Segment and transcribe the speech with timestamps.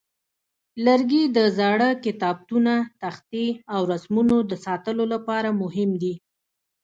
[0.85, 6.13] لرګي د زاړه کتابتونه، تختې، او رسمونو د ساتلو لپاره مهم دي.